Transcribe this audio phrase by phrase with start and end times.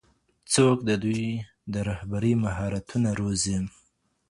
[0.53, 1.23] څوک د دوی
[1.73, 3.57] د رهبرۍ مهارتونه روزي؟